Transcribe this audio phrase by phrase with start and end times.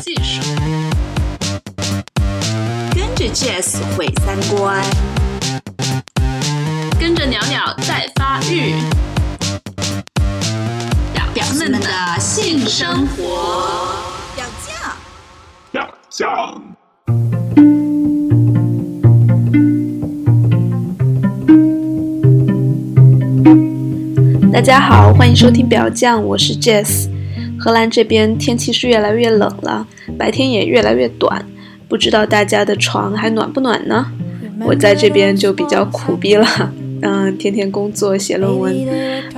[0.00, 0.40] 技术，
[2.94, 4.82] 跟着 Jazz 毁三观，
[6.98, 8.76] 跟着鸟鸟在发育，
[11.12, 13.92] 表表们的性生活，
[14.34, 14.74] 表酱，
[15.70, 16.62] 表酱。
[24.50, 27.19] 大家好，欢迎收听表酱，我是 Jess。
[27.60, 29.86] 荷兰这边天气是越来越冷了，
[30.18, 31.44] 白天也越来越短，
[31.86, 34.06] 不知道大家的床还暖不暖呢？
[34.64, 36.46] 我在这边就比较苦逼了，
[37.02, 38.74] 嗯，天天工作写论文，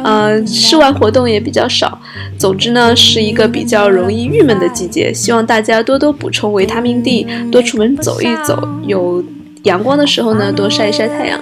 [0.03, 2.01] 呃，室外活动也比较少。
[2.39, 5.13] 总之呢，是一个比较容易郁闷的季节。
[5.13, 9.25] 希望大家多多补充维他命 D，多出门走一走，有
[9.65, 11.41] 阳光的时候呢，多晒一晒太阳。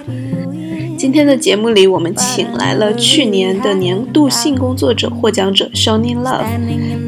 [1.00, 6.44] 今天的节目里，我们请来了去年的年度性工作者获奖者 Shawnee Love。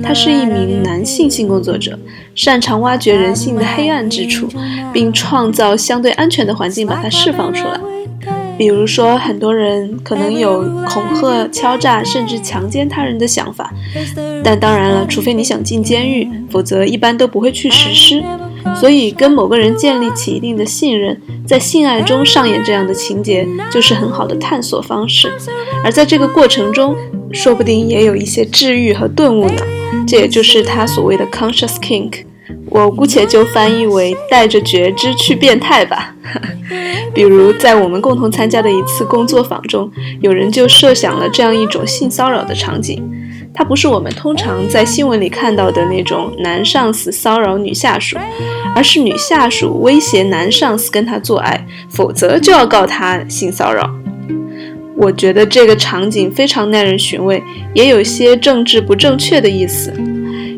[0.02, 1.98] 他是一名男性性工作者，
[2.34, 4.48] 擅长挖掘人性的黑暗之处，
[4.94, 7.78] 并创造相对安全的环境把它释放出来。
[8.56, 13.74] 比如说，很多人可能有恐吓、敲诈，甚至强奸他人的想法，
[14.42, 18.24] 但当然了，除非你想进监狱，否则一般都不会去实施。
[18.74, 25.30] 所以，跟某个人建立起一定的信任，在性爱中上演这样的情节，就是很好的探索方式。
[25.84, 26.96] 而在这个过程中，
[27.32, 29.62] 说不定也有一些治愈和顿悟呢。
[30.06, 32.24] 这也就是他所谓的 conscious kink，
[32.70, 36.14] 我姑且就翻译为带着觉知去变态吧。
[37.14, 39.90] 比如，在我们共同参加的一次工作坊中，
[40.20, 43.02] 有人就设想了这样一种性骚扰的场景。
[43.54, 48.16] 它不是我们通常在新闻里看到的那种男上司骚扰女下属，
[48.74, 53.90] 而是女下属威胁男上司跟他做爱，否则就要告他性骚扰。
[54.96, 57.42] 我觉得这个场景非常耐人寻味，
[57.74, 59.92] 也有些政治不正确的意思。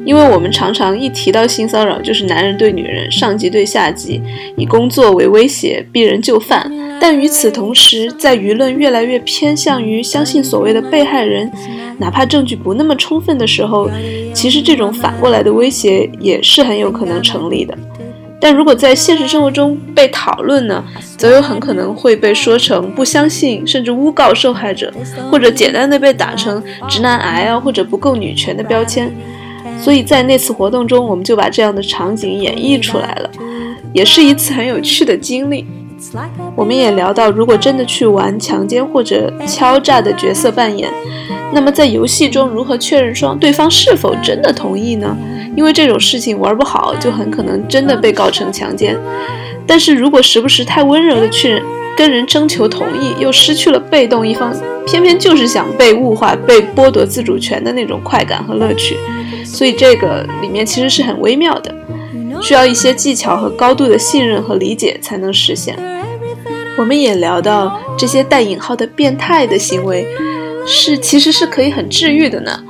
[0.05, 4.21] 因为我们常常一提到性骚扰，就是男人对女人、上级对下级，
[4.57, 6.71] 以工作为威胁，逼人就范。
[7.01, 11.51] 但与此同时，在舆论越来越偏向于相信所谓的被害人，
[11.99, 13.91] 哪怕证据不那么充分的时候，
[14.33, 17.77] 其实这种反过来的威胁也是很有可能成立的。
[18.41, 20.85] 但如果在现实生活中被讨论呢，
[21.17, 24.93] 则有很可能会被说成不相信，甚至诬告受害者，
[25.31, 29.11] 或者简单的被打成直男癌啊，或者不够女权的标签。
[29.81, 33.31] 所以在那次活动中，我们就把这样的场景演绎出来了，
[33.93, 35.65] 也是一次很有趣的经历。
[36.55, 40.91] 我们也聊到，如果真的去玩强奸或者敲诈的角色扮演，
[41.53, 45.17] 那么在游戏中如何确认双对方是否真的同意呢？
[45.57, 48.99] 因为这种事情玩不好，就很可能真的被告成强奸。
[49.67, 51.63] 但是如果时不时太温柔的去
[51.97, 54.53] 跟人征求同意，又失去了被动一方，
[54.87, 58.97] 偏偏就是想被物化、被剥夺自主权的那种快感和乐趣。
[59.45, 61.73] 所以这个里面其实是很微妙的，
[62.43, 65.79] 需要一些技巧和高度的信任和理解才能实现。
[66.77, 70.07] 我们也聊到这些带引号的变态的行为，
[70.67, 72.63] 是其实是可以很治愈的呢。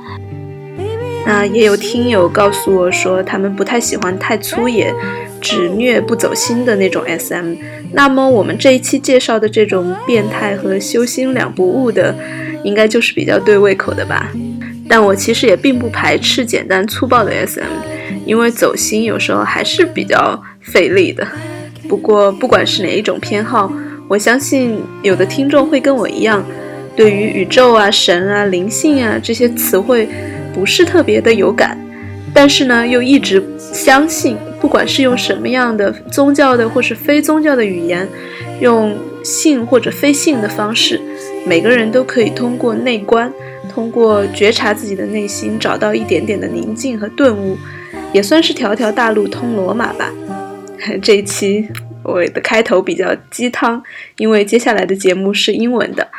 [1.25, 4.93] 那也有听友告诉我说，他们不太喜欢太粗野、
[5.41, 7.55] 只虐不走心的那种 SM。
[7.93, 12.13] 那么我们这一期介绍的这种变态和修心两不误的，
[12.63, 14.31] 应该就是比较对胃口的吧。
[14.87, 17.63] 但我其实也并不排斥简单粗暴的 SM，
[18.23, 21.27] 因为走心有时候还是比较费力的。
[21.89, 23.71] 不过不管是哪一种偏好，
[24.07, 26.45] 我相信有的听众会跟我一样，
[26.95, 30.07] 对于宇宙啊、神啊、灵性啊这些词汇
[30.53, 31.77] 不是特别的有感，
[32.33, 38.07] 但是呢又一直相信，不管是用什么样的宗教的或是非宗教的语言，
[38.61, 41.01] 用信或者非信的方式，
[41.45, 43.31] 每个人都可以通过内观。
[43.67, 47.57] 通过觉察自己的内心，找到一点点的宁静和顿悟，
[48.13, 50.09] 也算是条条大路通罗马吧。
[51.01, 51.67] 这一期
[52.05, 53.83] 我的开头比较鸡汤，
[54.17, 56.09] 因为接下来的节目是英文的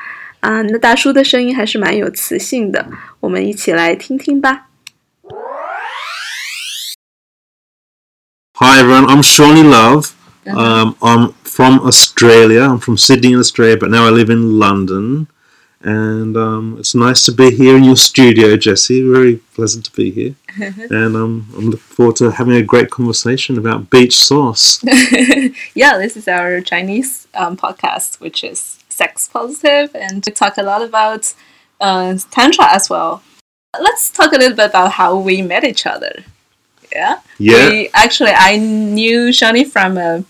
[0.41, 0.63] 啊。
[0.63, 2.87] 那大叔的声音还是蛮有磁性的，
[3.21, 4.67] 我们一起来听听吧。
[8.59, 10.13] Hi everyone, I'm Shawnee Love.
[10.47, 12.63] Um, I'm from Australia.
[12.63, 15.27] I'm from Sydney, Australia, but now I live in London.
[15.83, 19.09] And um, it's nice to be here in your studio, Jesse.
[19.09, 20.35] Very pleasant to be here,
[20.91, 24.83] and um, I'm looking forward to having a great conversation about beach sauce.
[25.75, 30.63] yeah, this is our Chinese um, podcast, which is sex positive, and we talk a
[30.63, 31.35] lot about
[31.81, 33.23] uh, tantra as well.
[33.79, 36.25] Let's talk a little bit about how we met each other.
[36.91, 37.21] Yeah.
[37.39, 37.69] Yeah.
[37.69, 40.25] We, actually, I knew Seani from a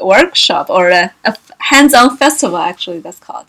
[0.00, 2.58] workshop or a, a hands-on festival.
[2.58, 3.46] Actually, that's called.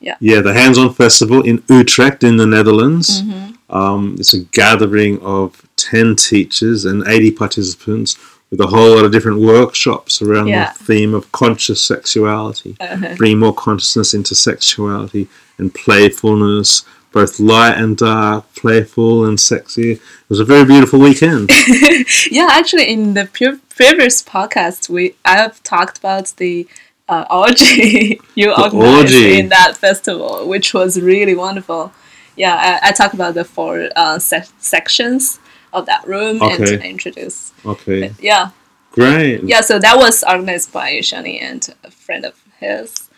[0.00, 0.16] Yeah.
[0.20, 3.22] Yeah, the Hands On Festival in Utrecht in the Netherlands.
[3.22, 3.74] Mm-hmm.
[3.74, 8.16] Um, it's a gathering of 10 teachers and 80 participants
[8.50, 10.72] with a whole lot of different workshops around Yeah.
[10.78, 13.14] the theme of conscious sexuality, Uh-huh.
[13.16, 15.26] bring more consciousness into sexuality
[15.58, 19.92] and playfulness, both light and dark, playful and sexy.
[19.92, 21.50] It was a very beautiful weekend.
[22.30, 26.66] Yeah, actually, in the pre- previous podcast, we I have talked about the
[27.08, 29.38] uh, orgy you organized orgy.
[29.38, 31.92] in that festival, which was really wonderful.
[32.36, 35.38] Yeah, I, I talked about the four uh, sec- sections
[35.72, 36.88] of that room and Okay.
[36.88, 37.52] introduce.
[37.64, 38.50] Okay, Yeah,
[38.92, 39.42] great.
[39.44, 39.60] yeah.
[39.60, 43.08] So that was organized by Seani and a friend of his,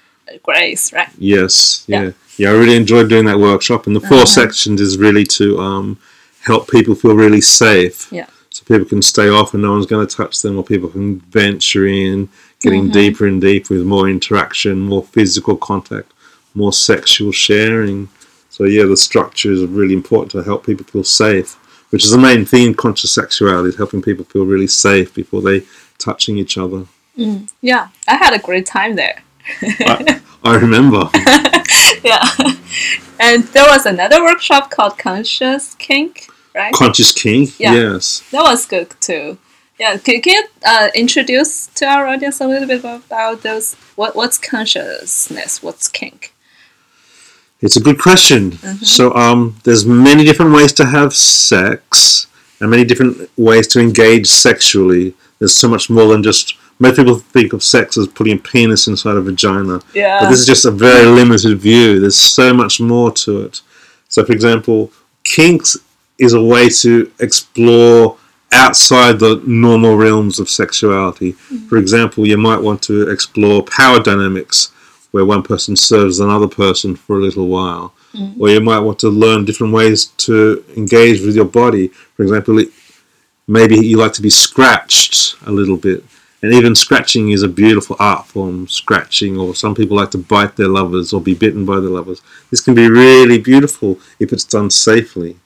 [0.42, 1.08] Grace, right?
[1.18, 2.02] Yes, Yeah.
[2.02, 2.48] yeah, yeah.
[2.50, 4.26] I really enjoyed doing that workshop, and the 4 Uh-huh.
[4.26, 5.98] sections is really to um,
[6.40, 8.08] help people feel really safe.
[8.10, 8.26] Yeah.
[8.50, 11.20] So people can stay off, and no one's going to touch them, or people can
[11.20, 12.28] venture in,
[12.66, 12.92] getting Mm-hmm.
[12.92, 16.12] deeper and deeper with more interaction, more physical contact,
[16.54, 18.08] more sexual sharing.
[18.50, 21.54] So yeah, the structure is really important to help people feel safe,
[21.90, 22.74] which is the main theme.
[22.74, 25.62] Conscious sexuality is helping people feel really safe before they
[25.98, 26.86] touching each other.
[27.62, 29.22] Yeah, I had a great time there.
[29.62, 31.08] I, I remember.
[32.04, 32.22] Yeah,
[33.18, 36.72] and there was another workshop called Conscious Kink, right?
[36.72, 37.58] Conscious Kink.
[37.58, 37.74] Yeah.
[37.74, 38.22] Yes.
[38.30, 39.38] That was good too.
[39.78, 43.74] Yeah, can, can you uh, introduce to our audience a little bit about those?
[43.94, 45.62] What what's consciousness?
[45.62, 46.32] What's kink?
[47.60, 48.52] It's a good question.
[48.82, 52.26] So, um, there's many different ways to have sex,
[52.60, 55.14] and many different ways to engage sexually.
[55.38, 56.54] There's so much more than just.
[56.78, 60.20] Most people think of sex as putting a penis inside a vagina, Yeah.
[60.20, 62.00] but this is just a very limited view.
[62.00, 63.62] There's so much more to it.
[64.10, 64.92] So, for example,
[65.24, 65.78] kinks
[66.18, 68.18] is a way to explore
[68.52, 71.32] outside the normal realms of sexuality.
[71.32, 71.68] Mm-hmm.
[71.68, 74.72] For example, you might want to explore power dynamics,
[75.10, 77.94] where one person serves another person for a little while.
[78.12, 78.40] Mm-hmm.
[78.40, 81.88] Or you might want to learn different ways to engage with your body.
[81.88, 82.70] For example, it-
[83.48, 86.04] maybe you like to be scratched a little bit.
[86.42, 90.56] And even scratching is a beautiful art form, scratching, or some people like to bite
[90.56, 92.20] their lovers or be bitten by their lovers.
[92.50, 95.36] This can be really beautiful if it's done safely.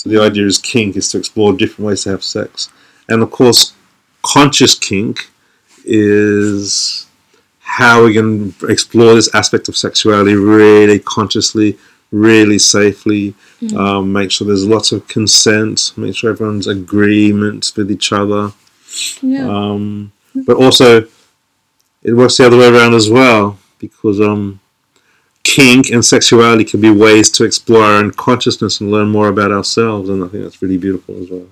[0.00, 2.70] So the idea is kink is to explore different ways to have sex.
[3.10, 3.74] And of course,
[4.22, 5.28] conscious kink
[5.84, 7.06] is
[7.60, 11.78] how we can explore this aspect of sexuality really consciously,
[12.12, 13.34] really safely.
[13.76, 15.92] Um, make sure there's lots of consent.
[15.98, 18.52] Make sure everyone's agreement with each other.
[19.20, 19.46] Yeah.
[19.46, 21.06] Um, but also,
[22.02, 24.60] it works the other way around as well because um,
[25.56, 29.50] kink and sexuality can be ways to explore our own consciousness and learn more about
[29.50, 31.48] ourselves, and I think that's really beautiful as well.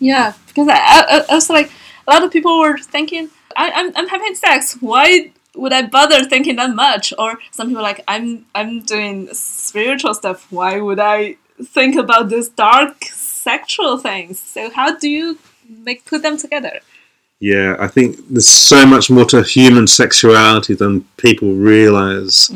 [0.00, 1.70] Yeah, because I, I, I was like,
[2.06, 4.76] a lot of people were thinking, I, I'm, I'm having sex.
[4.80, 7.12] Why would I bother thinking that much?
[7.18, 10.46] Or some people like, I'm, I'm doing spiritual stuff.
[10.52, 14.38] Why would I think about these dark sexual things?
[14.38, 16.80] So how do you make put them together?
[17.40, 22.48] Yeah, I think there's so much more to human sexuality than people realize.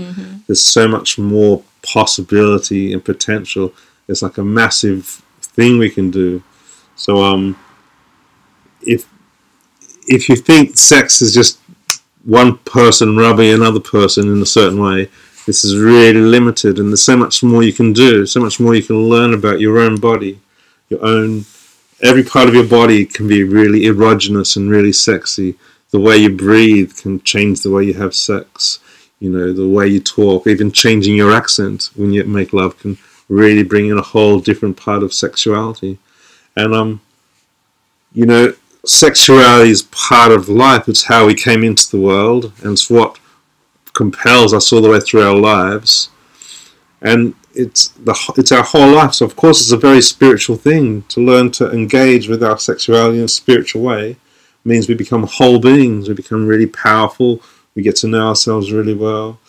[0.46, 3.72] There's so much more possibility and potential.
[4.08, 6.42] It's like a massive thing we can do.
[6.96, 7.56] So, um,
[8.82, 9.08] if
[10.08, 11.60] if you think sex is just
[12.24, 15.08] one person rubbing another person in a certain way,
[15.46, 18.26] this is really limited, and there's so much more you can do.
[18.26, 20.40] So much more you can learn about your own body,
[20.88, 21.44] your own
[22.02, 25.56] every part of your body can be really erogenous and really sexy.
[25.90, 28.80] The way you breathe can change the way you have sex.
[29.20, 32.98] You know, the way you talk, even changing your accent when you make love can
[33.28, 35.98] really bring in a whole different part of sexuality.
[36.56, 37.00] And um,
[38.12, 38.54] you know,
[38.84, 40.88] sexuality is part of life.
[40.88, 43.18] It's how we came into the world, and it's what
[43.94, 46.10] compels us all the way through our lives.
[47.02, 49.14] And it's the it's our whole life.
[49.14, 53.18] So of course, it's a very spiritual thing to learn to engage with our sexuality
[53.18, 54.16] in a spiritual way.
[54.64, 56.08] means we become whole beings.
[56.08, 57.42] We become really powerful.
[57.74, 59.40] We get to know ourselves really well.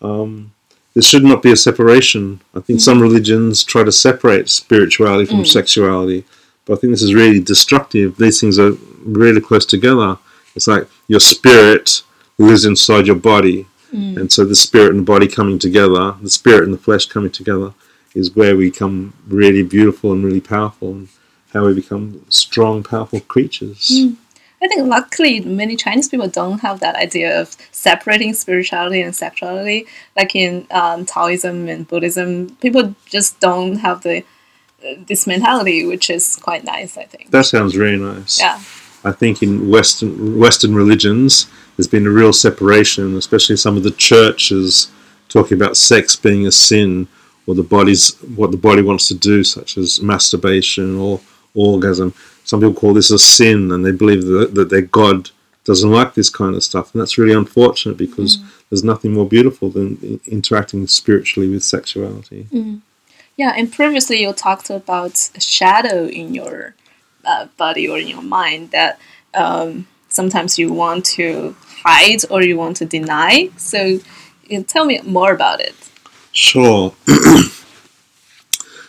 [0.00, 0.52] Um,
[0.94, 2.40] there should not be a separation.
[2.54, 6.24] I think some religions try to separate spirituality from sexuality,
[6.64, 8.16] but I think this is really destructive.
[8.16, 8.72] These things are
[9.04, 10.18] really close together.
[10.54, 12.02] It's like your spirit
[12.36, 16.64] lives inside your body, and so the spirit and the body coming together, the spirit
[16.64, 17.74] and the flesh coming together,
[18.14, 21.08] is where we become really beautiful and really powerful, and
[21.52, 23.90] how we become strong, powerful creatures.
[24.62, 29.86] I think luckily many Chinese people don't have that idea of separating spirituality and sexuality.
[30.16, 34.24] Like in um, Taoism and Buddhism, people just don't have the
[34.86, 36.96] uh, this mentality, which is quite nice.
[36.96, 37.30] I think.
[37.30, 38.40] That sounds really nice.
[38.40, 38.60] Yeah.
[39.04, 43.90] I think in Western Western religions, there's been a real separation, especially some of the
[43.90, 44.90] churches
[45.28, 47.08] talking about sex being a sin,
[47.46, 51.20] or the body's what the body wants to do, such as masturbation or
[51.54, 52.14] orgasm.
[52.44, 55.30] Some people call this a sin, and they believe that, that their God
[55.64, 58.38] doesn't like this kind of stuff, and that's really unfortunate because
[58.68, 62.46] there's nothing more beautiful than interacting spiritually with sexuality.
[63.36, 66.74] Yeah, and previously you talked about a shadow in your
[67.24, 68.98] uh, body or in your mind that
[69.34, 73.50] um, sometimes you want to hide or you want to deny.
[73.56, 74.00] So,
[74.48, 75.74] you tell me more about it.
[76.32, 76.94] Sure.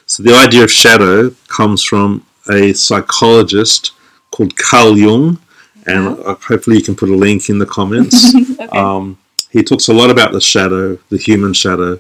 [0.06, 3.92] so the idea of shadow comes from a psychologist
[4.32, 5.40] called Carl Jung,
[5.86, 8.34] and hopefully you can put a link in the comments.
[8.54, 8.80] Okay.
[8.80, 9.18] um,
[9.52, 12.00] he talks a lot about the shadow, the human shadow,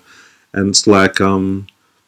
[0.53, 1.67] and it's like um,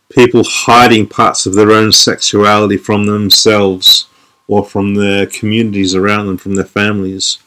[0.10, 4.08] people hiding parts of their own sexuality from themselves
[4.48, 7.40] or from their communities around them, from their families.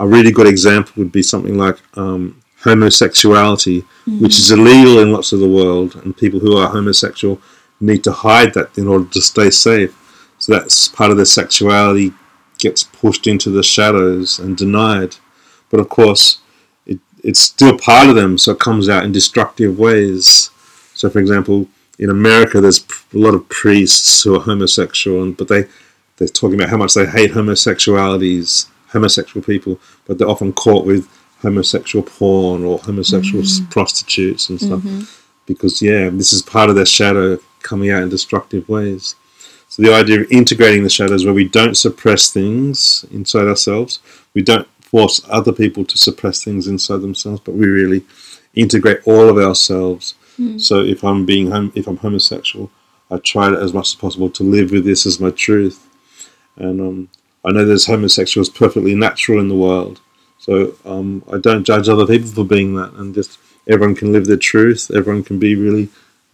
[0.00, 5.32] A really good example would be something like um, homosexuality, which is illegal in lots
[5.32, 7.40] of the world, and people who are homosexual
[7.80, 9.94] need to hide that in order to stay safe.
[10.38, 12.12] So that's part of their sexuality
[12.58, 15.16] gets pushed into the shadows and denied.
[15.70, 16.40] But of course,
[16.86, 20.50] it, it's still part of them, so it comes out in destructive ways.
[20.94, 22.84] So, for example, in America, there's
[23.14, 25.66] a lot of priests who are homosexual, and but they
[26.16, 31.08] they're talking about how much they hate homosexualities, homosexual people, but they're often caught with
[31.42, 33.70] homosexual porn or homosexual s mm-hmm.
[33.70, 35.02] prostitutes and stuff mm-hmm.
[35.44, 39.16] because yeah, this is part of their shadow coming out in destructive ways.
[39.68, 43.98] So the idea of integrating the shadows where we don't suppress things inside ourselves,
[44.32, 48.04] we don't force other people to suppress things inside themselves, but we really
[48.54, 50.14] integrate all of ourselves.
[50.40, 50.60] Mm.
[50.60, 52.70] So if I'm being if I'm homosexual,
[53.10, 55.85] I try as much as possible to live with this as my truth.
[56.56, 57.08] And um,
[57.44, 60.00] I know there's homosexuals perfectly natural in the world,
[60.38, 64.26] so um, I don't judge other people for being that, and just everyone can live
[64.26, 64.90] their truth.
[64.94, 65.88] Everyone can be really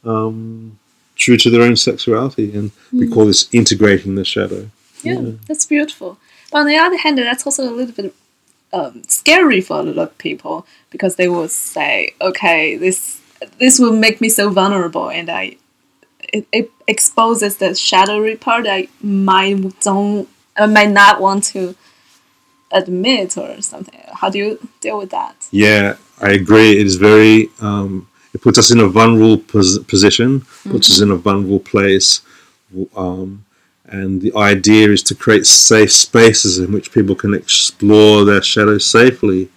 [0.05, 0.79] um,
[1.17, 4.71] true to their own sexuality, and we call this integrating the shadow.
[5.03, 6.19] Yeah, that's beautiful.
[6.51, 8.15] But on the other hand, that's also a little bit
[8.73, 13.21] um, scary for a lot of people because they will say, "Okay, this
[13.59, 15.57] this will make me so vulnerable, and I
[16.33, 21.75] it, it exposes the shadowy part I might don't I might not want to
[22.71, 25.49] admit or something." How do you deal with that?
[25.51, 26.73] Yeah, I agree.
[26.81, 27.51] It is very.
[27.61, 32.23] Um, it puts us in a vulnerable pos- position, puts us in a vulnerable place,
[32.97, 33.45] um,
[33.85, 38.79] and the idea is to create safe spaces in which people can explore their shadow
[38.79, 39.51] safely,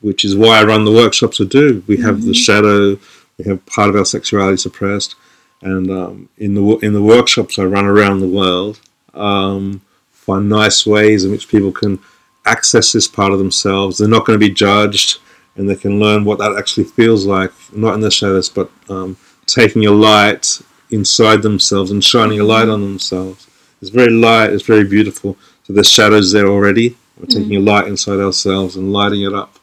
[0.00, 1.82] which is why I run the workshops I do.
[1.88, 2.98] We have the shadow,
[3.38, 5.16] we have part of our sexuality suppressed,
[5.62, 8.80] and um, in the in the workshops I run around the world,
[9.14, 11.98] um, find nice ways in which people can
[12.44, 13.98] access this part of themselves.
[13.98, 15.20] They're not going to be judged,
[15.56, 19.16] and they can learn what that actually feels like, not in the shadows, but um,
[19.46, 23.48] taking a light inside themselves and shining a light on themselves.
[23.80, 24.50] It's very light.
[24.50, 25.36] It's very beautiful.
[25.64, 26.96] So there's shadows there already.
[27.18, 29.58] We're taking a light inside ourselves and lighting it up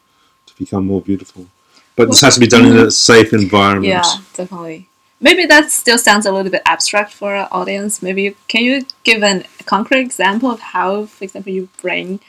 [0.45, 1.47] to become more beautiful.
[1.95, 3.85] But this has to be done in a safe environment.
[3.85, 4.03] Yeah,
[4.33, 4.88] definitely.
[5.21, 8.01] Maybe that still sounds a little bit abstract for our audience.
[8.01, 12.19] Maybe you, can you give an, a concrete example of how, for example, you bring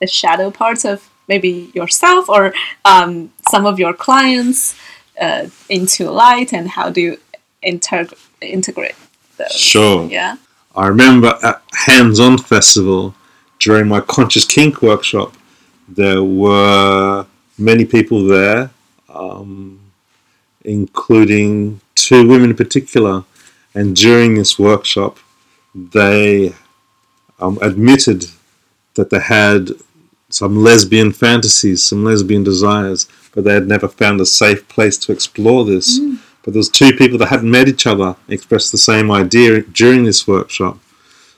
[0.00, 4.76] the shadow parts of maybe yourself or um, some of your clients
[5.20, 7.18] uh, into light, and how do you
[7.64, 8.94] integ- integrate
[9.38, 9.50] those?
[9.50, 10.06] Sure.
[10.06, 10.36] Yeah.
[10.74, 13.14] I remember at Hands On Festival
[13.58, 15.34] during my Conscious Kink workshop,
[15.88, 17.26] there were
[17.58, 18.70] many people there,
[19.08, 19.80] um,
[20.64, 23.24] including two women in particular.
[23.74, 25.18] And during this workshop,
[25.74, 26.54] they
[27.38, 28.20] um, admitted
[28.94, 29.70] that they had
[30.30, 33.00] some lesbian fantasies, some lesbian desires,
[33.32, 35.86] but they had never found a safe place to explore this.
[36.42, 40.04] But there was two people that hadn't met each other expressed the same idea during
[40.04, 40.78] this workshop.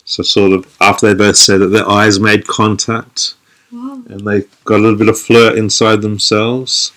[0.05, 3.35] So sort of after they both said that their eyes made contact
[3.71, 4.03] Wow.
[4.09, 6.93] and they got a little bit of flirt inside themselves,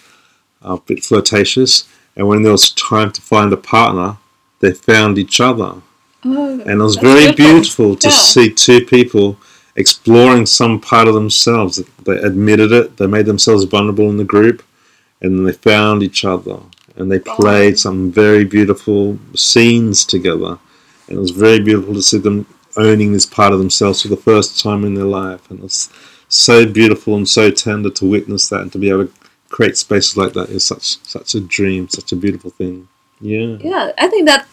[0.61, 1.83] a bit flirtatious.
[2.15, 4.17] And when there was time to find a partner,
[4.59, 5.75] they found each other.
[6.23, 8.15] Oh, And it was very beautiful, to Yeah.
[8.15, 9.37] see two people
[9.75, 11.81] exploring some part of themselves.
[12.05, 14.61] They admitted it, they made themselves vulnerable in the group,
[15.21, 16.57] and then they found each other.
[16.95, 17.35] And they oh.
[17.35, 20.59] played some very beautiful scenes together.
[21.07, 22.45] And it was very beautiful to see them
[22.77, 25.49] owning this part of themselves for the first time in their life.
[25.49, 25.89] And it's
[26.29, 29.13] so beautiful and so tender to witness that and to be able to
[29.51, 32.87] create spaces like that is such such a dream, such a beautiful thing.
[33.19, 33.57] Yeah.
[33.59, 34.47] Yeah, I think that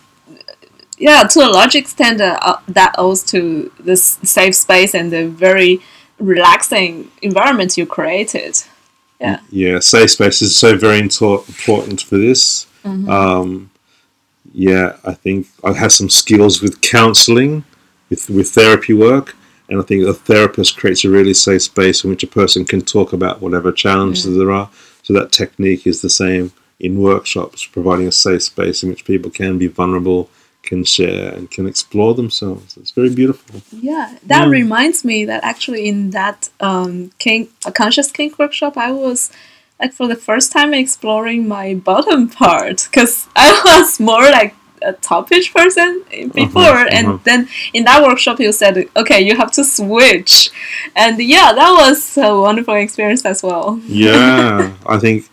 [0.99, 5.29] yeah, to a large extent, uh, uh, that owes to this safe space and the
[5.29, 5.81] very
[6.19, 8.57] relaxing environment you created.
[9.21, 9.41] Yeah.
[9.51, 12.67] yeah, safe space is so very important for this.
[12.85, 13.71] Um,
[14.53, 17.65] yeah, I think I have some skills with counselling
[18.11, 19.37] with with therapy work.
[19.69, 22.81] And I think a therapist creates a really safe space in which a person can
[22.81, 24.71] talk about whatever challenges there are.
[25.03, 29.31] So that technique is the same in workshops, providing a safe space in which people
[29.31, 30.31] can be vulnerable,
[30.63, 32.77] can share, and can explore themselves.
[32.77, 33.61] It's very beautiful.
[33.73, 34.53] Yeah, that Mm.
[34.53, 39.31] reminds me that actually in that um, kink, a conscious kink workshop, I was
[39.81, 44.93] like for the first time exploring my bottom part because I was more like a
[44.95, 46.05] topish person
[46.35, 47.19] before, and uh-huh.
[47.25, 50.51] then in that workshop you said, okay, you have to switch,
[50.97, 53.81] and yeah, that was a wonderful experience as well.
[53.87, 55.29] yeah, I think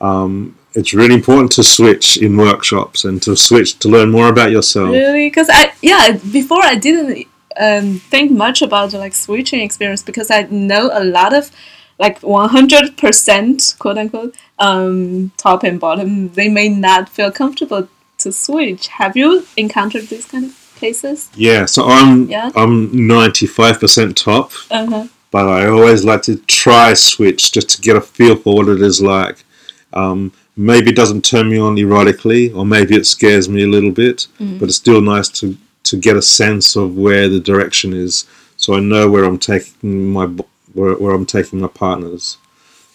[0.00, 4.50] um, it's really important to switch in workshops and to switch to learn more about
[4.50, 4.90] yourself.
[4.90, 5.26] Really?
[5.28, 7.26] Because I yeah before I didn't
[7.58, 11.50] um, think much about like switching experience because I know a lot of
[11.98, 17.88] like one hundred percent quote unquote um, top and bottom they may not feel comfortable
[18.20, 18.88] to switch.
[18.88, 21.28] Have you encountered these kind of cases?
[21.34, 22.50] Yeah, so I'm Yeah.
[22.56, 25.06] I'm ninety five percent top, Uh-huh.
[25.30, 28.80] but I always like to try switch just to get a feel for what it
[28.82, 29.44] is like.
[29.92, 33.90] Um, maybe it doesn't turn me on erotically, or maybe it scares me a little
[33.92, 38.26] bit, but it's still nice to to get a sense of where the direction is,
[38.56, 40.26] so I know where I'm taking my
[40.74, 42.36] where, where I'm taking my partners.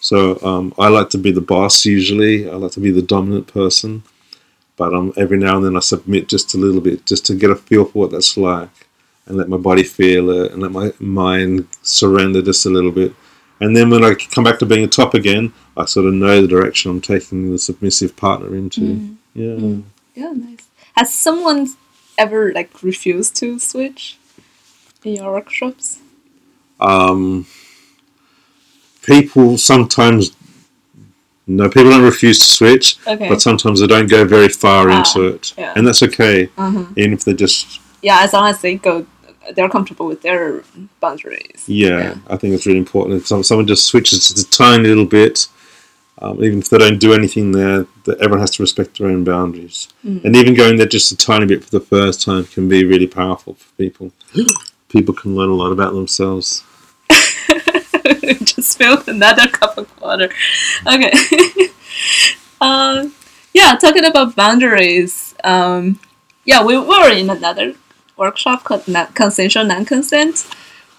[0.00, 2.48] So um, I like to be the boss usually.
[2.48, 4.02] I like to be the dominant person,
[4.76, 7.50] but um, every now and then I submit just a little bit, just to get
[7.50, 8.68] a feel for what that's like,
[9.26, 13.14] and let my body feel it, and let my mind surrender just a little bit.
[13.60, 16.42] And then when I come back to being a top again, I sort of know
[16.42, 19.16] the direction I'm taking the submissive partner into.
[19.34, 19.76] Yeah.
[20.14, 20.68] Yeah, nice.
[20.94, 21.68] Has someone
[22.18, 24.18] ever like refused to switch
[25.04, 26.00] in your workshops?
[26.80, 27.46] Um,
[29.02, 30.35] people sometimes
[31.46, 33.28] no, people don't refuse to switch, Okay.
[33.28, 35.72] but sometimes they don't go very far Ah, into it, yeah.
[35.76, 36.48] and that's okay.
[36.58, 36.84] Uh-huh.
[36.96, 39.06] Even if they just Yeah, as long as they go,
[39.54, 40.62] they're comfortable with their
[41.00, 41.64] boundaries.
[41.66, 43.20] Yeah, I think it's really important.
[43.20, 45.46] If some- someone just switches just a tiny little bit,
[46.20, 49.22] um, even if they don't do anything there, that everyone has to respect their own
[49.24, 49.88] boundaries.
[50.02, 53.06] And even going there just a tiny bit for the first time can be really
[53.06, 54.12] powerful for people.
[54.88, 56.62] people can learn a lot about themselves.
[58.44, 60.30] just filled another cup of water.
[60.86, 61.12] Okay.
[62.60, 63.14] um,
[63.54, 65.34] yeah, talking about boundaries.
[65.44, 66.00] Um,
[66.44, 67.74] yeah, we were in another
[68.16, 70.46] workshop called non- consensual non-consent,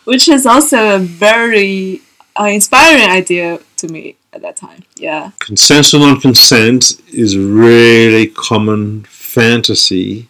[0.05, 2.01] which is also a very
[2.39, 4.83] uh, inspiring idea to me at that time.
[4.95, 5.31] Yeah.
[5.39, 10.29] Consensual non-consent is a really common fantasy.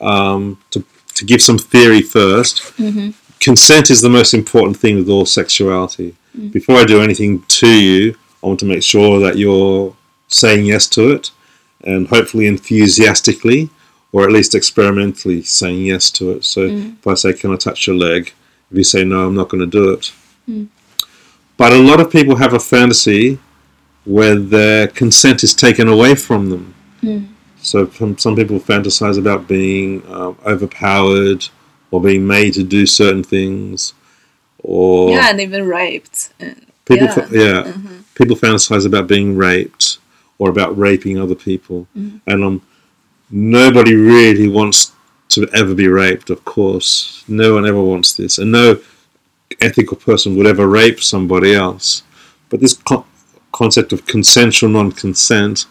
[0.00, 5.26] Um, to, to give some theory 1st consent is the most important thing with all
[5.26, 6.14] sexuality.
[6.36, 6.52] Mm.
[6.52, 9.94] Before I do anything to you, I want to make sure that you're
[10.28, 11.30] saying yes to it,
[11.82, 13.70] and hopefully enthusiastically,
[14.12, 16.44] or at least experimentally saying yes to it.
[16.44, 16.98] So mm.
[16.98, 18.32] if I say, "Can I touch your leg?"
[18.70, 20.12] if you say no, I'm not going to do it.
[20.48, 20.68] Mm.
[21.56, 23.38] But a lot of people have a fantasy
[24.04, 26.74] where their consent is taken away from them.
[27.60, 31.48] So some, some people fantasize about being um, overpowered
[31.90, 33.94] or being made to do certain things,
[34.62, 36.32] or Yeah, and even raped.
[36.40, 37.14] And, people, yeah.
[37.14, 37.72] fa- yeah,
[38.14, 39.98] people fantasize about being raped
[40.38, 42.62] or about raping other people, and um,
[43.30, 44.92] nobody really wants
[45.30, 46.30] to ever be raped.
[46.30, 48.78] Of course, no one ever wants this, and no
[49.60, 52.02] ethical person would ever rape somebody else.
[52.50, 53.06] But this co-
[53.52, 55.66] concept of consensual non-consent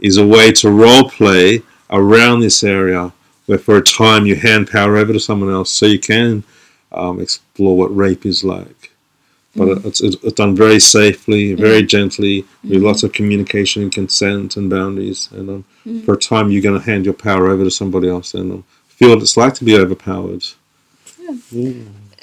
[0.00, 3.12] is a way to role play around this area
[3.48, 6.44] where for a time you hand power over to someone else so you can
[6.92, 8.92] um, explore what rape is like.
[9.56, 14.56] But it's, it's it's done very safely, very gently, with lots of communication and consent
[14.56, 15.28] and boundaries.
[15.32, 18.34] And um, for a time, you're going to hand your power over to somebody else
[18.34, 20.44] and um, feel what it's like to be overpowered.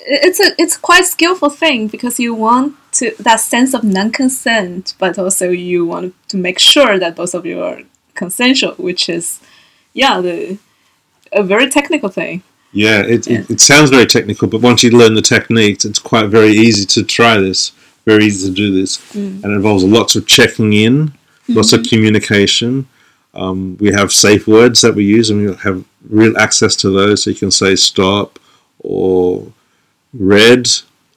[0.08, 5.18] it's a it's quite skillful thing because you want to that sense of non-consent, but
[5.18, 7.82] also you want to make sure that both of you are
[8.14, 9.42] consensual, which is
[9.94, 10.60] yeah the
[11.36, 12.42] a very technical thing.
[12.72, 13.40] Yeah, it, Yeah.
[13.40, 16.86] It, it sounds very technical, but once you learn the techniques, it's quite very easy
[16.88, 17.72] to try this,
[18.06, 19.00] very easy to do this.
[19.14, 21.14] And it involves lots of checking in,
[21.48, 22.88] lots of communication.
[23.34, 27.24] Um, we have safe words that we use, and we have real access to those,
[27.24, 28.40] so you can say stop
[28.80, 29.52] or
[30.14, 30.68] red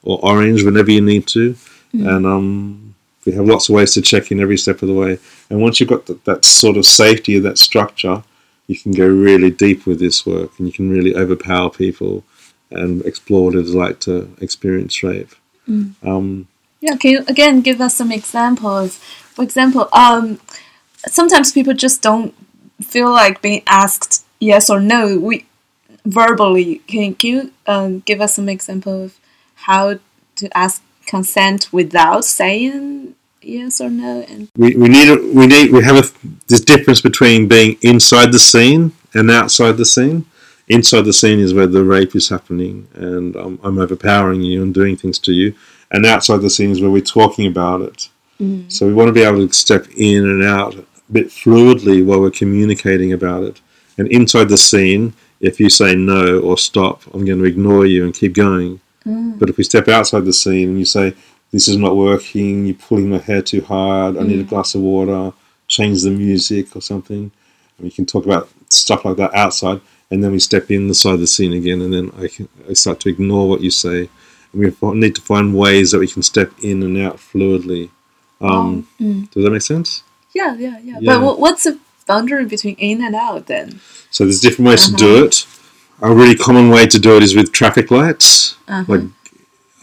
[0.03, 1.55] or orange whenever you need to.
[1.93, 5.19] And um, we have lots of ways to check in every step of the way.
[5.49, 8.23] And once you've got that, that sort of safety, of that structure,
[8.69, 12.23] you can go really deep with this work and you can really overpower people
[12.69, 15.33] and explore what it's like to experience rape.
[16.03, 16.47] Um,
[16.79, 18.97] Yeah, can you again give us some examples?
[19.33, 20.39] For example, um,
[21.07, 22.35] sometimes people just don't
[22.79, 25.17] feel like being asked yes or no.
[25.17, 25.47] We
[26.05, 26.81] verbally.
[26.85, 29.19] Can, can you um, give us some example of
[29.55, 29.97] how
[30.35, 34.21] to ask consent without saying yes or no?
[34.21, 38.31] And we, we need a, we need we have a, this difference between being inside
[38.31, 40.25] the scene and outside the scene.
[40.67, 44.73] Inside the scene is where the rape is happening, and um, I'm overpowering you and
[44.73, 45.55] doing things to you.
[45.89, 48.09] And outside the scene is where we're talking about it.
[48.69, 52.21] So we want to be able to step in and out a bit fluidly while
[52.21, 53.59] we're communicating about it.
[53.97, 58.05] And inside the scene, if you say no or stop, I'm going to ignore you
[58.05, 58.79] and keep going.
[59.39, 61.15] But if we step outside the scene and you say,
[61.51, 64.49] this is not working, you're pulling my hair too hard, I need a mm.
[64.49, 65.33] glass of water,
[65.67, 67.31] change the music or something,
[67.77, 69.81] and we can talk about stuff like that outside,
[70.11, 72.49] and then we step inside the side of the scene again, and then I, can,
[72.69, 74.09] I start to ignore what you say.
[74.53, 77.91] And we need to find ways that we can step in and out fluidly.
[78.41, 79.31] Um, um mm.
[79.31, 80.03] Does that make sense?
[80.33, 80.97] yeah, yeah, yeah.
[80.99, 81.19] Yeah.
[81.19, 83.79] But wh- what's the boundary between in and out then?
[84.09, 85.25] So there's different ways to do uh-huh.
[85.25, 85.45] it.
[86.01, 88.55] A really common way to do it is with traffic lights.
[88.67, 88.85] Uh-huh.
[88.87, 89.01] Like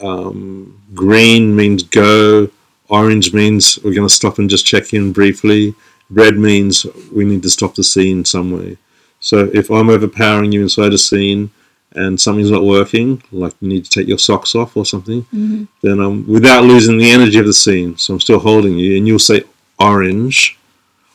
[0.02, 2.50] um, green means go,
[2.88, 5.74] orange means we're going to stop and just check in briefly.
[6.10, 8.78] Red means we need to stop the scene some way.
[9.20, 11.50] So if I'm overpowering you inside a scene
[11.92, 15.64] and something's not working, like you need to take your socks off or something, mm-hmm.
[15.82, 19.06] then I'm without losing the energy of the scene, so I'm still holding you, and
[19.06, 19.44] you'll say
[19.78, 20.58] orange,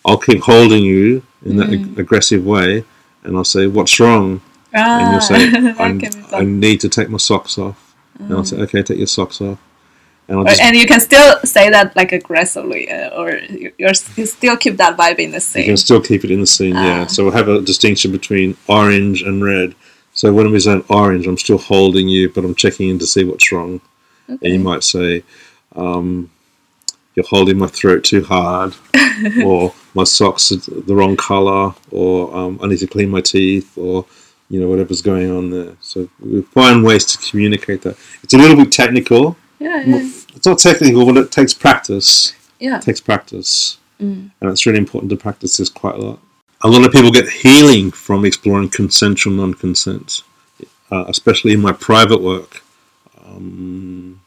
[0.05, 2.83] I'll keep holding you in that ag- aggressive way,
[3.23, 4.41] and I'll say, "What's wrong?"
[4.73, 5.35] and you'll ah, say,
[5.83, 6.59] I, can be I fun.
[6.59, 7.90] need to take my socks off.
[8.27, 9.59] And I'll say, okay, take your socks off.
[10.27, 14.25] And just, and you can still say that like aggressively, uh, or you- you're you
[14.25, 15.63] still keep that vibe in the scene.
[15.63, 17.01] you can still keep it in the scene, yeah.
[17.03, 17.07] Ah.
[17.07, 19.75] So we'll have a distinction between orange and red.
[20.13, 23.23] So when we say orange, I'm still holding you, but I'm checking in to see
[23.25, 23.81] what's wrong.
[24.27, 25.23] And you might say,
[25.75, 26.29] um,
[27.15, 28.73] you're holding my throat too hard,
[29.43, 33.77] or my socks are the wrong color, or um, I need to clean my teeth,
[33.77, 34.05] or
[34.51, 35.73] you know whatever's going on there.
[35.81, 37.95] So we find ways to communicate that.
[38.23, 39.23] It's a little bit technical.
[39.59, 42.33] Yeah, yeah, It's not technical, but it takes practice.
[42.59, 42.77] yeah.
[42.77, 44.31] It takes practice, Mm.
[44.39, 46.19] and it's really important to practice this quite a lot.
[46.63, 50.07] A lot of people get healing from exploring consensual non-consent,
[50.91, 52.51] uh, especially in my private work.
[53.25, 54.21] Um,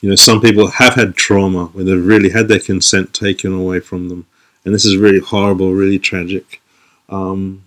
[0.00, 3.80] you know, some people have had trauma where they've really had their consent taken away
[3.80, 4.26] from them,
[4.64, 6.60] and this is really horrible, really tragic.
[7.08, 7.62] Um,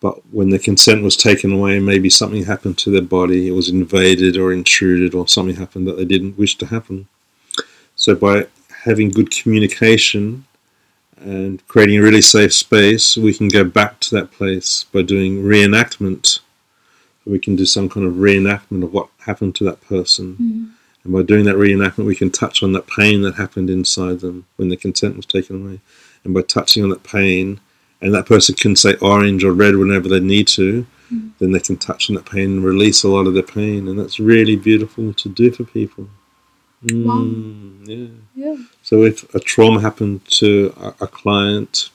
[0.00, 3.68] but when the consent was taken away, maybe something happened to their body, it was
[3.68, 7.08] invaded or intruded, or something happened that they didn't wish to happen.
[7.96, 8.46] So, by
[8.84, 10.44] having good communication
[11.16, 15.42] and creating a really safe space, we can go back to that place by doing
[15.42, 16.40] reenactment.
[17.26, 20.34] We can do some kind of reenactment of what happened to that person.
[20.34, 20.64] Mm-hmm.
[21.04, 24.46] And by doing that reenactment, we can touch on that pain that happened inside them
[24.56, 25.80] when the consent was taken away.
[26.22, 27.60] And by touching on that pain,
[28.00, 30.86] and that person can say orange or red whenever they need to,
[31.38, 33.88] then they can touch on that pain and release a lot of their pain.
[33.88, 36.08] And that's really beautiful to do for people.
[36.84, 38.46] Mm, yeah.
[38.46, 38.56] Yeah.
[38.82, 41.90] So if a trauma happened to a, a client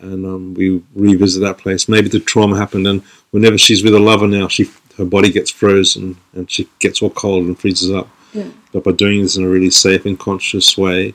[0.00, 3.98] and um, we revisit that place, maybe the trauma happened and whenever she's with a
[3.98, 8.08] lover now, she her body gets frozen and she gets all cold and freezes up.
[8.32, 8.48] Yeah.
[8.72, 11.14] But by doing this in a really safe and conscious way,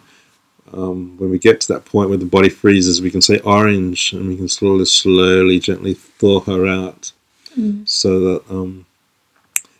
[0.73, 4.13] um, when we get to that point where the body freezes, we can say orange
[4.13, 7.11] and we can slowly, slowly, gently thaw her out
[7.85, 8.85] so that um,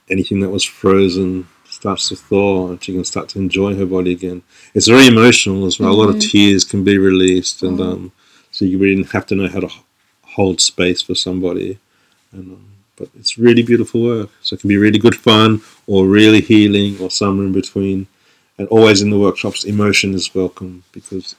[0.09, 4.11] anything that was frozen starts to thaw and she can start to enjoy her body
[4.11, 4.41] again.
[4.73, 5.91] It's very emotional as well.
[5.91, 8.11] A lot of tears can be released, and um,
[8.51, 9.69] so you really have to know how to
[10.23, 11.79] hold space for somebody.
[12.31, 12.65] And, um,
[12.97, 14.29] but it's really beautiful work.
[14.41, 18.07] So it can be really good fun, or really healing, or somewhere in between.
[18.59, 21.35] And always in the workshops, emotion is welcome because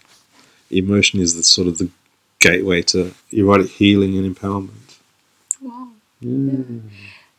[0.71, 1.91] emotion is the sort of the
[2.39, 4.99] gateway to erotic healing and empowerment.
[5.61, 5.89] Wow.
[6.21, 6.81] Yeah.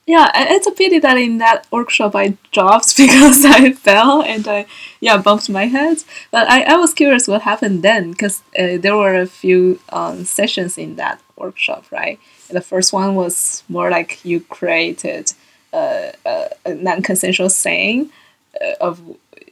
[0.08, 4.66] Yeah, it's a pity that in that workshop I dropped because I fell and I
[5.00, 6.04] yeah bumped my head.
[6.32, 10.26] But I, I was curious what happened then because uh, there were a few um,
[10.26, 12.20] sessions in that workshop, right?
[12.50, 15.34] And the first one was more like you created
[15.72, 18.12] uh, a, a non-consensual saying
[18.60, 19.00] uh, of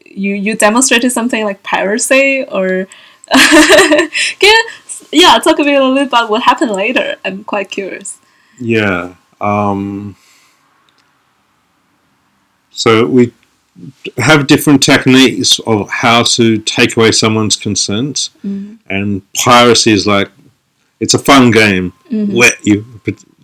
[0.10, 2.88] you you demonstrated something like piracy or
[3.32, 4.10] can
[4.42, 4.64] you,
[5.12, 7.16] yeah talk a bit a little about what happened later.
[7.24, 8.20] I'm quite curious.
[8.60, 9.16] Yeah.
[9.40, 10.16] Um,
[12.72, 13.34] so we
[14.18, 18.76] have different techniques of how to take away someone's consent, mm-hmm.
[18.90, 20.30] and piracy is like
[21.00, 22.36] it's a fun game mm-hmm.
[22.36, 22.86] where you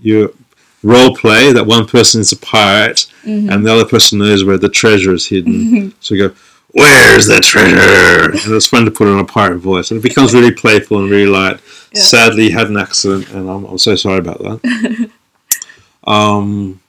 [0.01, 0.35] you
[0.83, 3.49] role play that one person is a pirate mm-hmm.
[3.49, 5.93] and the other person knows where the treasure is hidden.
[5.99, 6.35] So you go,
[6.75, 10.33] "Where's the treasure?" And it's fun to put on a pirate voice, and it becomes
[10.33, 11.59] really playful and really light.
[11.93, 12.01] Yeah.
[12.01, 15.09] Sadly, he had an accident, and I'm, I'm so sorry about that.
[16.07, 16.81] Um,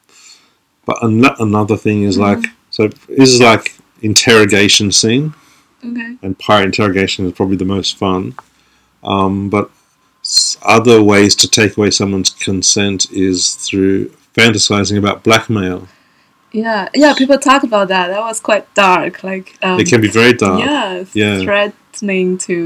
[0.84, 5.32] but an- another thing is like so this is like interrogation scene,
[5.82, 6.16] Okay.
[6.22, 8.34] and pirate interrogation is probably the most fun.
[9.02, 9.70] Um, but
[10.62, 15.88] other ways to take away someone's consent is through fantasizing about blackmail.
[16.62, 17.12] Yeah, yeah.
[17.20, 18.06] People talk about that.
[18.08, 19.22] That was quite dark.
[19.30, 20.60] Like, um, It can be very dark.
[20.60, 21.36] yeah, Yeah.
[21.44, 22.56] threatening to,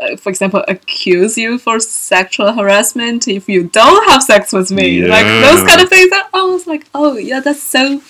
[0.00, 4.86] uh, for example, accuse you for sexual harassment if you don't have sex with me.
[5.00, 5.08] yeah.
[5.16, 6.10] Like those kind of things.
[6.12, 8.00] I was like, oh yeah, that's so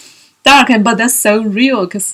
[0.45, 2.09] dark, and but that's so real because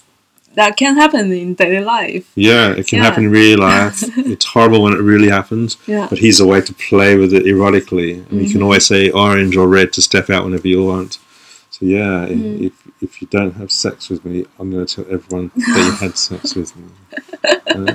[0.55, 2.25] that can happen in daily life.
[2.35, 3.05] Yeah, it can Yeah.
[3.07, 4.03] happen in real life.
[4.35, 5.77] it's horrible when it really happens.
[5.87, 6.07] Yeah.
[6.11, 8.11] But he's a way to play with it erotically.
[8.15, 8.53] And you Mm-hmm.
[8.53, 11.19] can always say orange or red to step out whenever you want.
[11.79, 12.61] So yeah, if, Mm.
[12.67, 15.93] if if you don't have sex with me, I'm going to tell everyone that you
[16.09, 16.85] had sex with me.
[17.69, 17.95] Uh,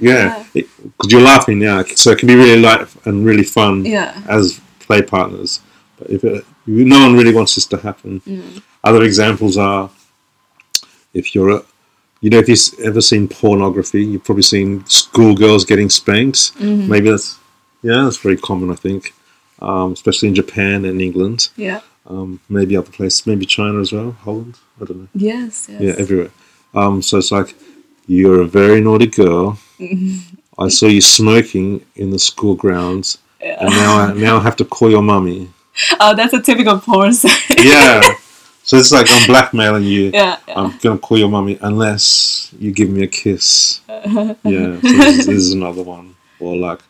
[0.00, 4.20] yeah, because you're laughing now, so it can be really light and really fun Yeah.
[4.28, 5.60] as play partners.
[5.98, 8.20] But if it, no one really wants this to happen.
[8.20, 8.62] Mm.
[8.84, 9.90] Other examples are
[11.14, 11.62] if you're a
[12.22, 16.54] you know, if you've ever seen pornography, you've probably seen schoolgirls getting spanked.
[16.60, 16.88] Mm-hmm.
[16.88, 17.38] Maybe that's
[17.82, 18.70] yeah, that's very common.
[18.70, 19.12] I think,
[19.60, 21.48] um, especially in Japan and England.
[21.56, 21.80] Yeah.
[22.06, 24.58] Um, maybe other places, maybe China as well, Holland.
[24.80, 25.08] I don't know.
[25.14, 25.68] Yes.
[25.70, 25.80] Yes.
[25.80, 26.30] Yeah, everywhere.
[26.74, 27.54] Um, so it's like
[28.06, 29.58] you're a very naughty girl.
[30.58, 34.64] I saw you smoking in the school grounds, and now I now I have to
[34.64, 35.50] call your mummy.
[36.00, 37.12] Oh, that's a typical porn.
[37.14, 37.30] scene.
[37.64, 38.02] Yeah.
[38.64, 40.10] so it's like I'm blackmailing you.
[40.12, 40.38] yeah.
[40.46, 40.58] yeah.
[40.58, 43.80] I'm gonna call your mummy unless you give me a kiss.
[43.88, 46.16] yeah, so this, is, this is another one.
[46.40, 46.80] Or like,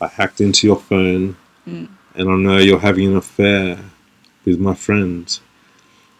[0.00, 3.78] I hacked into your phone, and I know you're having an affair
[4.44, 5.38] with my friend.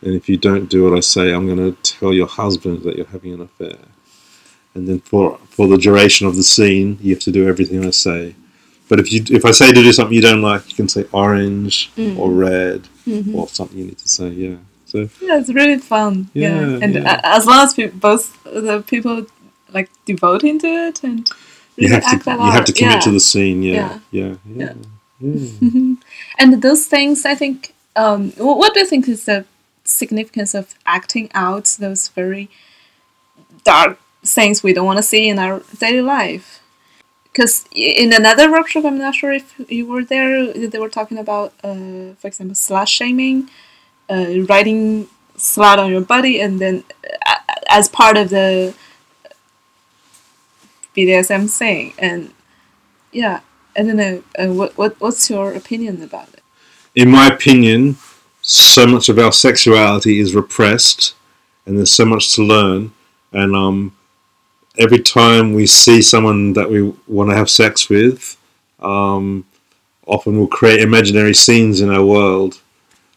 [0.02, 3.06] And if you don't do what I say, I'm gonna tell your husband that you're
[3.06, 3.78] having an affair.
[4.74, 7.90] And then for for the duration of the scene, you have to do everything I
[7.90, 8.34] say.
[8.88, 11.06] But if you if I say to do something you don't like, you can say
[11.12, 12.18] orange mm.
[12.18, 13.34] or red mm-hmm.
[13.34, 14.28] or something you need to say.
[14.28, 14.56] Yeah.
[14.86, 16.30] So Yeah, it's really fun.
[16.34, 17.20] Yeah, Yeah, and yeah.
[17.24, 19.26] as long as pe- both the people
[19.72, 21.28] like devote into it and
[21.76, 23.00] you really have to that you have to commit yeah.
[23.00, 23.62] to the scene.
[23.62, 23.98] Yeah.
[24.10, 24.34] Yeah.
[24.46, 24.74] Yeah.
[25.20, 25.94] yeah.
[26.38, 27.73] And those things, I think.
[27.96, 29.44] Um, wh- what do you think is the
[29.84, 32.50] significance of acting out those very
[33.64, 36.60] dark things we don't want to see in our daily life?
[37.24, 40.52] Because in another workshop, I'm not sure if you were there.
[40.52, 43.50] They were talking about, uh, for example, slut shaming,
[44.10, 46.84] uh, writing slut on your body, and then
[47.26, 47.36] uh,
[47.68, 48.74] as part of the
[50.94, 51.94] BDSM thing.
[51.98, 52.32] And
[53.12, 53.40] yeah,
[53.76, 54.22] I don't know.
[54.38, 56.33] Uh, what what what's your opinion about?
[56.94, 57.96] In my opinion,
[58.40, 61.14] so much of our sexuality is repressed,
[61.66, 62.92] and there's so much to learn.
[63.32, 63.96] And um,
[64.78, 68.36] every time we see someone that we want to have sex with,
[68.78, 69.44] um,
[70.06, 72.60] often we'll create imaginary scenes in our world.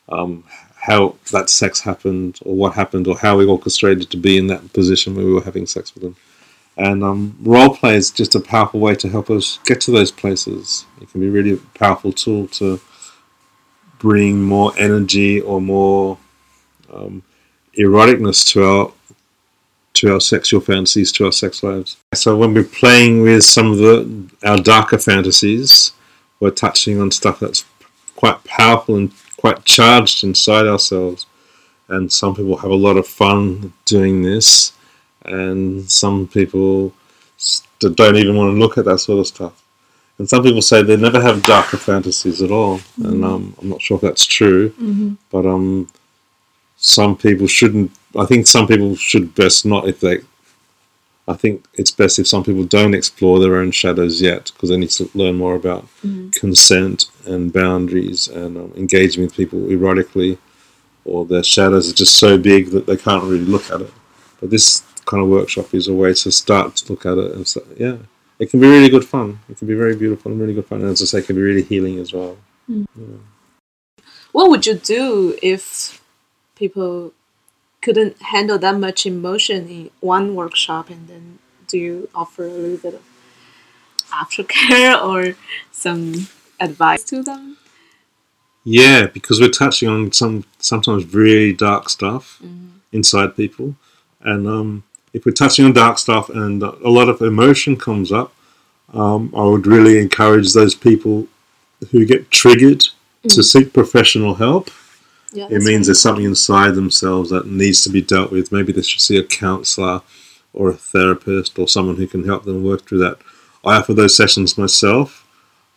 [0.09, 0.43] Um,
[0.75, 4.73] how that sex happened, or what happened, or how we orchestrated to be in that
[4.73, 6.15] position where we were having sex with them.
[6.77, 10.11] And um, role play is just a powerful way to help us get to those
[10.11, 10.85] places.
[11.01, 12.79] It can be really a powerful tool to
[13.99, 16.17] bring more energy or more
[16.91, 17.23] um,
[17.77, 18.91] eroticness to our
[19.93, 21.97] to our sexual fantasies, to our sex lives.
[22.13, 25.91] So when we're playing with some of the our darker fantasies,
[26.39, 27.65] we're touching on stuff that's
[28.15, 31.25] quite powerful and quite charged inside ourselves.
[31.89, 34.73] And some people have a lot of fun doing this,
[35.23, 36.93] and some people
[37.79, 39.63] don't even want to look at that sort of stuff.
[40.19, 43.81] And some people say they never have darker fantasies at all, and um, I'm not
[43.81, 44.73] sure if that's true.
[45.31, 45.87] But um,
[46.77, 47.91] some people shouldn't.
[48.17, 50.19] I think some people should best not if they.
[51.29, 54.77] I think it's best if some people don't explore their own shadows yet because they
[54.77, 55.85] need to learn more about
[56.31, 60.37] consent and boundaries and um, engaging with people erotically,
[61.05, 63.93] or their shadows are just so big that they can't really look at it.
[64.39, 67.47] But this kind of workshop is a way to start to look at it and
[67.47, 67.97] so, yeah,
[68.39, 69.39] it can be really good fun.
[69.49, 71.35] It can be very beautiful and really good fun, and as I say, it can
[71.35, 72.37] be really healing as well.
[74.31, 76.01] What would you do if
[76.55, 77.13] people
[77.81, 82.77] couldn't handle that much emotion in one workshop and then do you offer a little
[82.77, 83.03] bit of
[84.09, 85.35] aftercare or
[85.71, 86.27] some
[86.59, 87.57] advice to them?
[88.63, 92.41] Yeah, because we're touching on some sometimes really dark stuff
[92.91, 93.75] inside people,
[94.19, 98.33] and um, if we're touching on dark stuff and a lot of emotion comes up,
[98.93, 101.27] um, I would really encourage those people
[101.91, 102.83] who get triggered
[103.23, 104.69] to seek professional help.
[105.33, 108.51] Yeah, It means there's something inside themselves that needs to be dealt with.
[108.51, 110.01] Maybe they should see a counselor
[110.53, 113.17] or a therapist or someone who can help them work through that.
[113.65, 115.23] I offer those sessions myself.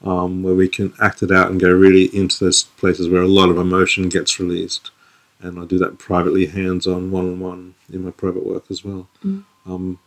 [0.02, 3.28] um, where we can act it out and go really into those places where a
[3.28, 4.90] lot of emotion gets released.
[5.42, 8.85] And I do that privately, hands on, one on one in my private work as
[8.85, 9.09] well.
[9.66, 9.98] Um,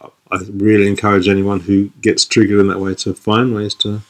[0.00, 4.00] I- I really encourage anyone who gets triggered in that way to find ways to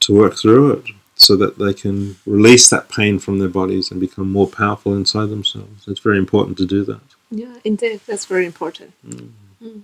[0.00, 0.84] to work through it
[1.16, 5.30] so that they can release that pain from their bodies and become more powerful inside
[5.30, 5.88] themselves.
[5.88, 7.00] It's very important to do that.
[7.30, 8.92] Yeah, indeed, that's very important.
[9.08, 9.30] Mm.
[9.64, 9.82] Mm.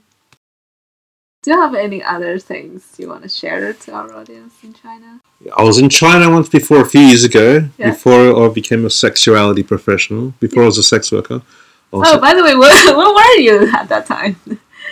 [1.43, 5.21] Do you have any other things you want to share to our audience in China?
[5.57, 7.91] I was in China once before a few years ago, Yeah.
[7.91, 11.43] before I became a sexuality professional, before I was a sex worker.
[11.91, 14.37] Was, Oh, by the way, where, where were you at that time?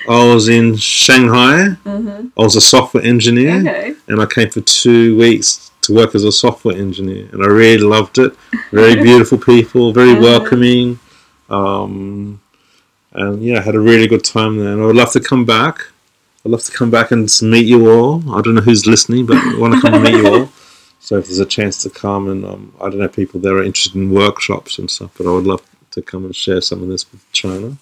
[0.08, 1.76] I was in Shanghai.
[1.84, 2.28] Mm-hmm.
[2.36, 3.94] I was a software engineer, Okay.
[4.08, 7.84] and I came for two weeks to work as a software engineer, and I really
[7.84, 8.34] loved it.
[8.72, 10.98] Very beautiful people, very welcoming,
[11.48, 12.40] um,
[13.12, 14.72] and yeah, I had a really good time there.
[14.72, 15.78] And I would love to come back.
[16.44, 18.22] I'd love to come back and meet you all.
[18.34, 20.48] I don't know who's listening, but I want to come and meet you all.
[21.02, 23.62] So if there's a chance to come, and um, I don't know people that are
[23.62, 26.88] interested in workshops and stuff, but I would love to come and share some of
[26.88, 27.78] this with China.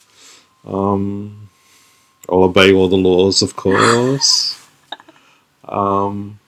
[0.64, 1.48] Um,
[2.28, 4.54] I'll obey all the laws, of course.
[5.68, 6.38] Um,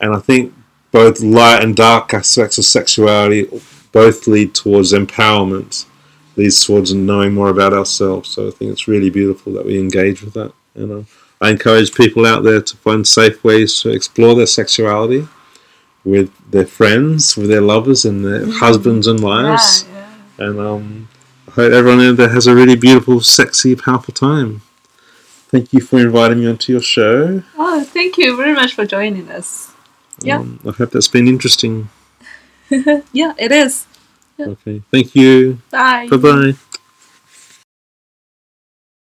[0.00, 0.54] and I think
[0.92, 3.46] both light and dark aspects of sexuality
[3.92, 5.84] both lead towards empowerment,
[6.36, 8.30] leads towards knowing more about ourselves.
[8.30, 10.52] So I think it's really beautiful that we engage with that.
[10.74, 11.06] You know,
[11.42, 15.26] I encourage people out there to find safe ways to explore their sexuality
[16.04, 19.84] with their friends, with their lovers, and their husbands and wives.
[19.92, 20.14] yeah.
[20.38, 21.08] And um,
[21.48, 24.62] I hope everyone there has a really beautiful, sexy, powerful time.
[25.50, 27.42] Thank you for inviting me onto your show.
[27.58, 29.72] Oh, thank you very much for joining us.
[30.20, 30.38] Yeah.
[30.38, 31.88] Um, I hope that's been interesting.
[33.12, 33.86] Yeah, it is.
[34.40, 34.80] Okay.
[34.90, 35.58] Thank you.
[35.70, 36.08] Bye.
[36.10, 36.52] Bye bye.